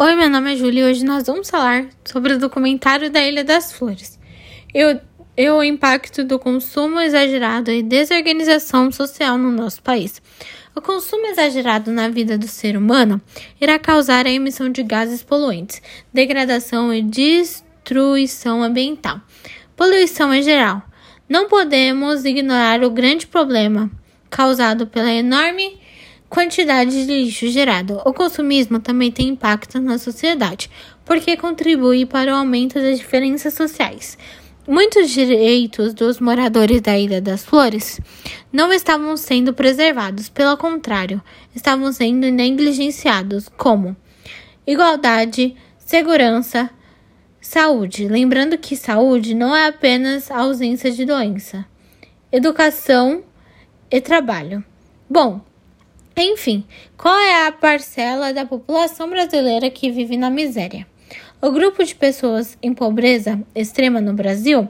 [0.00, 3.42] Oi, meu nome é Júlia e hoje nós vamos falar sobre o documentário da Ilha
[3.42, 4.16] das Flores
[4.72, 10.22] e o, impacto do consumo exagerado e desorganização social no nosso país.
[10.72, 13.20] O consumo exagerado na vida do ser humano
[13.60, 15.82] irá causar a emissão de gases poluentes,
[16.14, 19.20] degradação e destruição ambiental,
[19.74, 20.80] poluição em geral.
[21.28, 23.90] Não podemos ignorar o grande problema
[24.30, 25.76] causado pela enorme
[26.28, 28.02] Quantidade de lixo gerado.
[28.04, 30.70] O consumismo também tem impacto na sociedade,
[31.04, 34.18] porque contribui para o aumento das diferenças sociais.
[34.66, 37.98] Muitos direitos dos moradores da Ilha das Flores
[38.52, 41.22] não estavam sendo preservados, pelo contrário,
[41.54, 43.96] estavam sendo negligenciados, como
[44.66, 46.68] igualdade, segurança,
[47.40, 48.06] saúde.
[48.06, 51.64] Lembrando que saúde não é apenas ausência de doença,
[52.30, 53.24] educação
[53.90, 54.62] e trabalho.
[55.08, 55.40] Bom,
[56.20, 56.64] enfim,
[56.96, 60.86] qual é a parcela da população brasileira que vive na miséria?
[61.40, 64.68] O grupo de pessoas em pobreza extrema no Brasil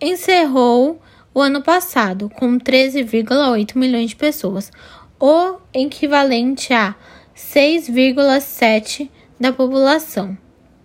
[0.00, 1.00] encerrou
[1.32, 4.70] o ano passado com 13,8 milhões de pessoas,
[5.18, 6.94] o equivalente a
[7.34, 9.08] 6,7
[9.40, 10.36] da população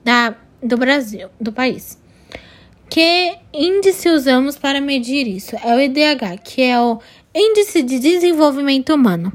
[0.03, 1.99] da, do Brasil, do país.
[2.89, 5.55] Que índice usamos para medir isso?
[5.57, 6.99] É o IDH, que é o
[7.35, 9.31] Índice de Desenvolvimento Humano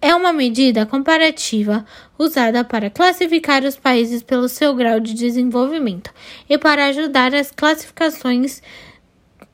[0.00, 1.84] é uma medida comparativa
[2.18, 6.10] usada para classificar os países pelo seu grau de desenvolvimento
[6.48, 8.62] e para ajudar as classificações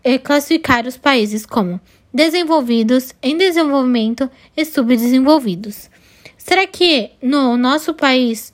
[0.04, 1.80] e classificar os países como
[2.12, 5.88] desenvolvidos, em desenvolvimento e subdesenvolvidos.
[6.36, 8.52] Será que no nosso país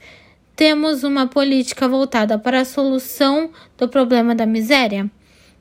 [0.55, 5.11] temos uma política voltada para a solução do problema da miséria?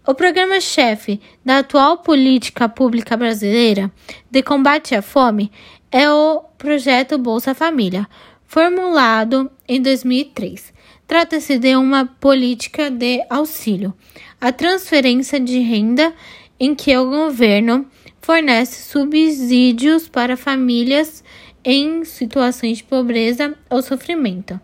[0.05, 3.92] O programa-chefe da atual política pública brasileira
[4.31, 5.52] de combate à fome
[5.92, 8.08] é o projeto Bolsa Família,
[8.46, 10.74] formulado em 2003.
[11.06, 13.94] Trata-se de uma política de auxílio,
[14.40, 16.14] a transferência de renda
[16.60, 17.86] em que o governo
[18.22, 21.23] fornece subsídios para famílias
[21.64, 24.60] em situações de pobreza ou sofrimento.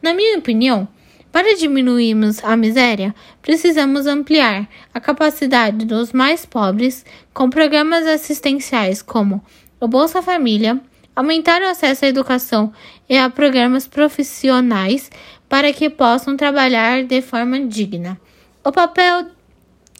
[0.00, 0.86] Na minha opinião,
[1.32, 7.04] para diminuirmos a miséria, precisamos ampliar a capacidade dos mais pobres
[7.34, 9.44] com programas assistenciais como
[9.80, 10.80] o Bolsa Família,
[11.14, 12.72] aumentar o acesso à educação
[13.08, 15.10] e a programas profissionais
[15.48, 18.20] para que possam trabalhar de forma digna.
[18.64, 19.26] O papel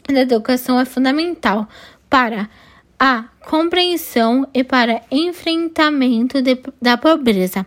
[0.06, 1.68] da educação é fundamental
[2.08, 2.48] para
[2.98, 7.64] a compreensão e para enfrentamento de, da pobreza.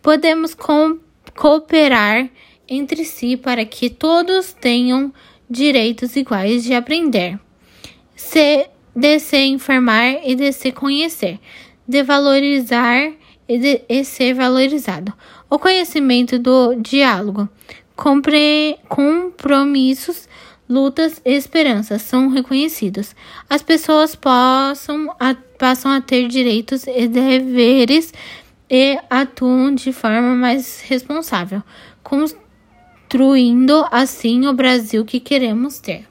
[0.00, 0.98] Podemos com,
[1.36, 2.28] cooperar
[2.68, 5.12] entre si para que todos tenham
[5.48, 7.38] direitos iguais de aprender.
[8.14, 11.38] Se de se informar e de se conhecer,
[11.86, 13.12] de valorizar
[13.48, 15.12] e, de, e ser valorizado.
[15.48, 17.48] O conhecimento do diálogo,
[17.94, 20.28] compre, compromissos,
[20.68, 23.14] lutas e esperanças são reconhecidos.
[23.48, 28.12] As pessoas possam, a, passam a ter direitos e deveres
[28.68, 31.62] e atuam de forma mais responsável,
[32.02, 36.04] construindo assim o Brasil que queremos ter.